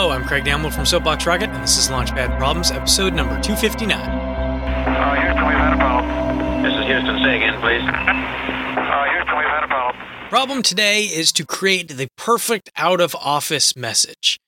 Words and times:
Hello, 0.00 0.12
I'm 0.12 0.24
Craig 0.24 0.44
Gamble 0.44 0.70
from 0.70 0.86
Soapbox 0.86 1.26
Rocket, 1.26 1.50
and 1.50 1.60
this 1.60 1.76
is 1.76 1.88
Launchpad 1.88 2.38
Problems, 2.38 2.70
episode 2.70 3.14
number 3.14 3.34
259. 3.40 3.98
Uh, 3.98 5.14
Houston, 5.20 5.44
we've 5.44 5.56
had 5.56 5.72
a 5.72 5.76
problem. 5.76 6.62
This 6.62 6.72
is 6.72 6.86
Houston. 6.86 7.18
Say 7.24 7.36
again, 7.38 7.60
please. 7.60 7.82
Uh, 7.82 9.04
Houston, 9.10 9.36
we've 9.36 9.48
had 9.48 9.64
a 9.64 9.66
problem. 9.66 10.06
Problem 10.28 10.62
today 10.62 11.02
is 11.02 11.32
to 11.32 11.44
create 11.44 11.88
the 11.88 12.06
perfect 12.16 12.70
out 12.76 13.00
of 13.00 13.16
office 13.16 13.74
message. 13.74 14.38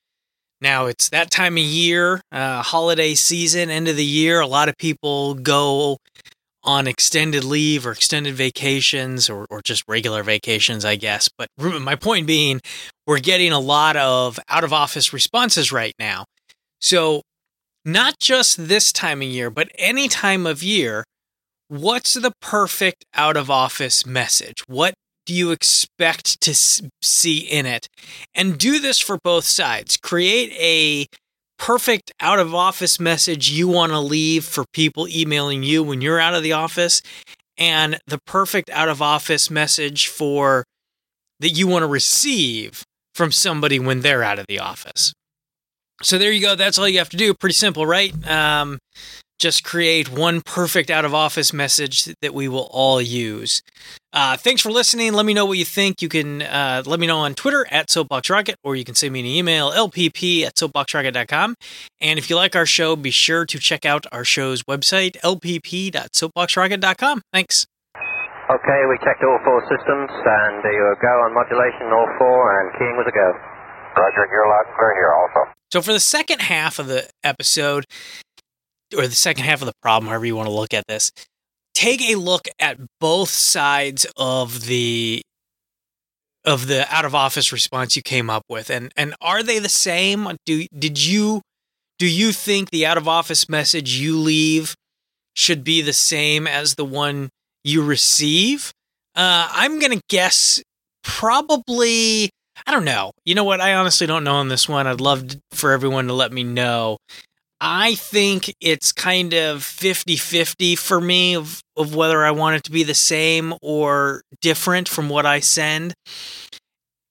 Now, 0.61 0.87
it's 0.87 1.09
that 1.09 1.33
time 1.33 1.57
of 1.57 1.65
year, 1.65 2.21
uh, 2.31 2.63
holiday 2.63 3.17
season, 3.17 3.71
end 3.71 3.89
of 3.89 3.97
the 3.97 4.05
year. 4.05 4.39
A 4.39 4.47
lot 4.47 4.69
of 4.69 4.77
people 4.79 5.35
go 5.35 5.97
on 6.63 6.87
extended 6.87 7.45
leave 7.45 7.87
or 7.87 7.93
extended 7.93 8.35
vacations 8.35 9.31
or, 9.31 9.47
or 9.51 9.63
just 9.63 9.85
regular 9.89 10.23
vacations, 10.23 10.85
I 10.85 10.97
guess. 10.97 11.29
But 11.37 11.49
my 11.59 11.95
point 11.95 12.27
being, 12.27 12.61
we're 13.07 13.21
getting 13.21 13.53
a 13.53 13.61
lot 13.61 13.97
of 13.97 14.39
out 14.49 14.65
of 14.65 14.73
office 14.73 15.13
responses 15.13 15.73
right 15.73 15.95
now. 15.99 16.25
So, 16.81 17.23
not 17.85 18.19
just 18.19 18.69
this 18.69 18.93
time 18.93 19.23
of 19.23 19.29
year, 19.29 19.51
but 19.51 19.71
any 19.79 20.07
time 20.07 20.47
of 20.47 20.63
year, 20.63 21.05
what's 21.69 22.15
the 22.15 22.33
perfect 22.43 23.05
out 23.15 23.37
of 23.37 23.51
office 23.51 24.05
message? 24.05 24.63
What 24.67 24.95
do 25.25 25.35
you 25.35 25.51
expect 25.51 26.41
to 26.43 26.55
see 26.55 27.39
in 27.39 27.65
it? 27.65 27.89
And 28.35 28.59
do 28.59 28.79
this 28.81 28.99
for 28.99 29.19
both 29.23 29.45
sides. 29.45 29.97
Create 29.97 30.53
a 30.59 31.07
perfect 31.61 32.11
out 32.21 32.39
of 32.39 32.55
office 32.55 32.99
message 32.99 33.51
you 33.51 33.69
want 33.69 33.93
to 33.93 34.01
leave 34.01 34.45
for 34.45 34.65
people 34.73 35.07
emailing 35.07 35.63
you 35.63 35.83
when 35.83 36.01
you're 36.01 36.19
out 36.19 36.35
of 36.35 36.43
the 36.43 36.53
office 36.53 37.03
and 37.59 38.01
the 38.07 38.19
perfect 38.27 38.71
out 38.71 38.89
of 38.89 39.03
office 39.03 39.51
message 39.51 40.09
for 40.09 40.65
that 41.39 41.51
you 41.51 41.67
want 41.67 41.83
to 41.83 41.87
receive 41.87 42.83
from 43.15 43.31
somebody 43.31 43.79
when 43.79 44.01
they're 44.01 44.23
out 44.23 44.39
of 44.39 44.47
the 44.49 44.59
office. 44.59 45.13
So 46.03 46.17
there 46.17 46.33
you 46.33 46.41
go. 46.41 46.55
That's 46.55 46.79
all 46.79 46.89
you 46.89 46.99
have 46.99 47.11
to 47.11 47.19
do. 47.19 47.35
Pretty 47.35 47.55
simple, 47.55 47.85
right? 47.85 48.15
Um, 48.27 48.79
just 49.41 49.65
create 49.65 50.09
one 50.09 50.43
perfect 50.43 50.91
out 50.91 51.05
of 51.05 51.15
office 51.15 51.53
message 51.53 52.05
that 52.21 52.33
we 52.33 52.47
will 52.47 52.69
all 52.71 53.01
use. 53.01 53.63
Uh, 54.13 54.37
thanks 54.37 54.61
for 54.61 54.71
listening. 54.71 55.15
Let 55.15 55.25
me 55.25 55.35
know 55.35 55.47
what 55.47 55.59
you 55.59 55.65
think. 55.65 56.03
You 56.03 56.09
can 56.09 56.43
uh, 56.43 56.83
let 56.85 57.01
me 57.01 57.07
know 57.07 57.19
on 57.19 57.35
Twitter 57.35 57.67
at 57.71 57.89
SoapboxRocket, 57.89 58.57
or 58.63 58.77
you 58.77 58.85
can 58.85 58.95
send 58.95 59.13
me 59.13 59.21
an 59.21 59.27
email, 59.27 59.73
lpp 59.73 60.45
at 60.45 60.57
soapboxrocket.com. 60.57 61.55
And 62.01 62.19
if 62.19 62.29
you 62.29 62.37
like 62.37 62.55
our 62.55 62.67
show, 62.67 62.97
be 62.97 63.11
sure 63.11 63.47
to 63.47 63.59
check 63.59 63.85
out 63.85 64.05
our 64.13 64.25
show's 64.25 64.63
website, 64.65 65.17
lpp.soapboxrocket.com. 65.23 67.23
Thanks. 67.33 67.67
Okay, 68.51 68.83
we 68.91 68.99
checked 68.99 69.23
all 69.23 69.39
four 69.45 69.63
systems, 69.71 70.11
and 70.11 70.65
you 70.65 70.83
were 70.83 70.99
go 71.01 71.23
on 71.23 71.33
modulation, 71.33 71.87
all 71.95 72.09
four, 72.19 72.61
and 72.61 72.73
keying 72.79 72.97
was 72.99 73.07
a 73.07 73.15
go. 73.15 73.31
Roger, 73.97 74.27
you're 74.31 74.49
loud 74.49 74.67
and 74.67 74.77
clear 74.77 74.95
here 74.95 75.13
also. 75.15 75.51
So 75.73 75.83
for 75.83 75.93
the 75.93 76.01
second 76.01 76.43
half 76.43 76.81
of 76.81 76.89
the 76.89 77.09
episode, 77.23 77.87
or 78.97 79.07
the 79.07 79.15
second 79.15 79.45
half 79.45 79.63
of 79.63 79.67
the 79.67 79.75
problem, 79.83 80.09
however 80.09 80.27
you 80.27 80.37
want 80.37 80.49
to 80.49 80.55
look 80.55 80.75
at 80.75 80.85
this, 80.89 81.13
take 81.75 82.03
a 82.03 82.17
look 82.17 82.49
at 82.59 82.79
both 83.01 83.31
sides 83.31 84.07
of 84.17 84.67
the 84.67 85.23
of 86.45 86.67
the 86.67 86.87
out 86.93 87.05
of 87.05 87.15
office 87.15 87.53
response 87.53 87.97
you 87.97 88.03
came 88.03 88.31
up 88.31 88.43
with 88.49 88.71
and 88.71 88.93
and 88.97 89.15
are 89.21 89.43
they 89.43 89.59
the 89.59 89.69
same? 89.69 90.29
Do 90.47 90.67
did 90.77 91.05
you 91.05 91.43
do 91.99 92.07
you 92.07 92.33
think 92.33 92.71
the 92.71 92.87
out 92.87 92.97
of 92.97 93.07
office 93.07 93.49
message 93.49 93.99
you 93.99 94.17
leave 94.17 94.75
should 95.35 95.63
be 95.63 95.83
the 95.83 95.93
same 95.93 96.47
as 96.47 96.75
the 96.75 96.85
one 96.85 97.29
you 97.63 97.85
receive? 97.85 98.73
Uh, 99.15 99.49
i'm 99.53 99.79
gonna 99.79 100.01
guess 100.09 100.63
probably 101.03 102.31
i 102.67 102.73
don't 102.73 102.85
know. 102.85 103.11
You 103.25 103.35
know 103.35 103.45
what? 103.45 103.61
I 103.61 103.75
honestly 103.75 104.07
don't 104.07 104.25
know 104.25 104.37
on 104.37 104.49
this 104.49 104.69
one. 104.69 104.87
I'd 104.87 105.01
love 105.01 105.25
for 105.53 105.73
everyone 105.73 106.07
to 106.07 106.13
let 106.15 106.33
me 106.33 106.45
know 106.45 106.99
I 107.61 107.95
think 107.95 108.55
it's 108.61 108.91
kind 108.91 109.35
of 109.35 109.63
50 109.63 110.17
50 110.17 110.77
for 110.77 111.01
me 111.01 111.37
of, 111.37 111.61
of 111.77 111.95
whether 111.95 112.25
I 112.25 112.31
want 112.31 112.57
it 112.57 112.65
to 112.65 112.71
be 112.71 112.83
the 112.83 112.95
same 112.95 113.55
or 113.61 114.23
different 114.41 114.89
from 114.89 115.09
what 115.09 115.27
I 115.27 115.41
send. 115.41 115.93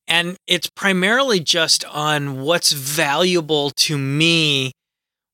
And 0.07 0.37
it's 0.47 0.69
primarily 0.75 1.39
just 1.39 1.85
on 1.85 2.41
what's 2.41 2.71
valuable 2.71 3.69
to 3.71 3.97
me 3.97 4.71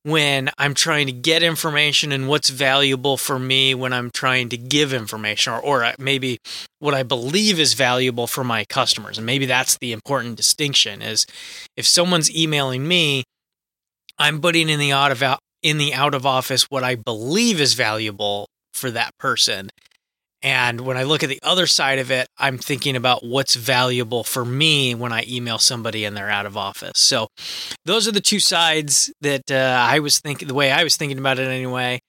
when 0.04 0.52
I'm 0.60 0.76
trying 0.76 1.08
to 1.08 1.14
get 1.14 1.42
information 1.42 2.12
and 2.12 2.28
what's 2.28 2.50
valuable 2.50 3.18
for 3.18 3.40
me 3.40 3.74
when 3.74 3.92
I'm 3.92 4.12
trying 4.12 4.50
to 4.50 4.58
give 4.58 4.94
information, 4.94 5.54
or, 5.54 5.60
or 5.60 5.84
uh, 5.84 5.94
maybe 5.98 6.38
what 6.78 6.94
I 6.94 7.02
believe 7.02 7.60
is 7.60 7.74
valuable 7.74 8.28
for 8.28 8.44
my 8.44 8.66
customers. 8.66 9.18
And 9.18 9.26
maybe 9.26 9.48
that's 9.48 9.80
the 9.80 9.94
important 9.94 10.36
distinction 10.36 11.02
is 11.02 11.26
if 11.76 11.88
someone's 11.88 12.30
emailing 12.36 12.88
me, 12.88 13.24
I'm 14.18 14.42
putting 14.42 14.70
in 14.70 14.80
the 14.80 14.92
out 14.92 15.12
of 15.12 15.22
out, 15.22 15.40
in 15.62 15.78
the 15.78 15.94
out 15.94 16.14
of 16.14 16.26
office 16.26 16.64
what 16.70 16.84
I 16.84 16.96
believe 16.96 17.60
is 17.60 17.74
valuable 17.74 18.48
for 18.74 18.92
that 18.92 19.12
person. 19.18 19.70
And 20.42 20.82
when 20.82 20.96
I 20.96 21.04
look 21.04 21.24
at 21.24 21.30
the 21.30 21.40
other 21.42 21.66
side 21.66 21.98
of 21.98 22.12
it, 22.12 22.28
I'm 22.38 22.60
thinking 22.60 22.96
about 22.96 23.26
what's 23.26 23.56
valuable 23.56 24.24
for 24.24 24.46
me 24.46 24.94
when 24.94 25.12
I 25.12 25.26
email 25.28 25.58
somebody 25.58 26.06
and 26.06 26.16
they're 26.16 26.30
out 26.30 26.46
of 26.46 26.56
office. 26.56 27.00
So 27.00 27.30
those 27.86 28.08
are 28.08 28.12
the 28.12 28.22
two 28.22 28.40
sides 28.40 29.12
that 29.22 29.50
uh, 29.50 29.56
I 29.56 30.00
was 30.00 30.20
thinking, 30.20 30.48
the 30.48 30.54
way 30.54 30.72
I 30.72 30.84
was 30.84 30.98
thinking 30.98 31.18
about 31.18 31.40
it 31.40 31.48
anyway. 31.48 32.00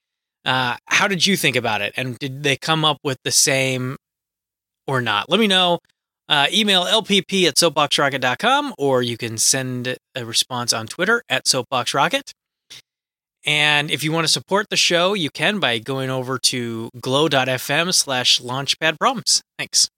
Uh, 0.45 0.77
how 0.85 1.07
did 1.07 1.25
you 1.25 1.35
think 1.35 1.55
about 1.55 1.81
it? 1.81 1.93
And 1.97 2.17
did 2.19 2.43
they 2.43 2.57
come 2.57 2.85
up 2.85 2.99
with 3.03 3.17
the 3.23 3.31
same 3.31 3.97
or 4.85 5.01
not? 5.01 5.29
Let 5.29 5.39
me 5.39 5.47
know. 5.47 5.79
Uh, 6.29 6.47
email 6.51 6.83
lpp 6.83 7.47
at 7.47 7.55
soapboxrocket.com 7.55 8.73
or 8.77 9.01
you 9.01 9.17
can 9.17 9.37
send 9.37 9.97
a 10.13 10.25
response 10.25 10.73
on 10.73 10.87
Twitter 10.87 11.23
at 11.29 11.45
soapboxrocket. 11.45 12.31
And 13.45 13.89
if 13.89 14.03
you 14.03 14.11
want 14.11 14.25
to 14.25 14.31
support 14.31 14.67
the 14.69 14.75
show, 14.75 15.13
you 15.13 15.29
can 15.29 15.59
by 15.59 15.79
going 15.79 16.09
over 16.09 16.37
to 16.37 16.89
glow.fm 16.99 17.93
slash 17.93 18.41
launchpad 18.41 18.99
problems. 18.99 19.41
Thanks. 19.57 19.89